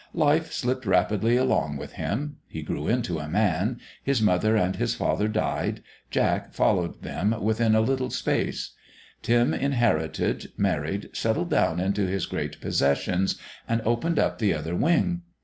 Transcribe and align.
Life 0.15 0.51
slipped 0.51 0.87
rapidly 0.87 1.37
along 1.37 1.77
with 1.77 1.91
him; 1.93 2.37
he 2.47 2.63
grew 2.63 2.87
into 2.87 3.19
a 3.19 3.27
man; 3.29 3.79
his 4.03 4.19
mother 4.19 4.55
and 4.55 4.77
his 4.77 4.95
father 4.95 5.27
died; 5.27 5.83
Jack 6.09 6.53
followed 6.55 7.03
them 7.03 7.35
within 7.39 7.75
a 7.75 7.81
little 7.81 8.09
space; 8.09 8.71
Tim 9.21 9.53
inherited, 9.53 10.53
married, 10.57 11.11
settled 11.13 11.51
down 11.51 11.79
into 11.79 12.07
his 12.07 12.25
great 12.25 12.59
possessions 12.59 13.39
and 13.69 13.79
opened 13.85 14.17
up 14.17 14.39
the 14.39 14.55
Other 14.55 14.75
Wing. 14.75 15.21